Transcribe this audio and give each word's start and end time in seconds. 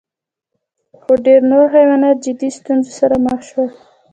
خو 1.01 1.11
ډېر 1.25 1.41
نور 1.51 1.65
حیوانات 1.75 2.17
جدي 2.25 2.49
ستونزو 2.57 2.91
سره 2.99 3.15
مخ 3.25 3.39
شول. 3.49 3.69